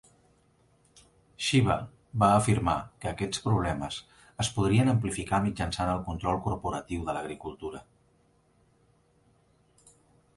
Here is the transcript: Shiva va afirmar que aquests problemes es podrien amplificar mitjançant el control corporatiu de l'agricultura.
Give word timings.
Shiva 1.47 1.73
va 2.23 2.29
afirmar 2.37 2.73
que 3.03 3.11
aquests 3.11 3.43
problemes 3.43 3.97
es 4.45 4.49
podrien 4.55 4.89
amplificar 4.93 5.41
mitjançant 5.49 5.93
el 5.97 6.01
control 6.09 6.41
corporatiu 6.47 7.05
de 7.11 7.15
l'agricultura. 7.19 7.83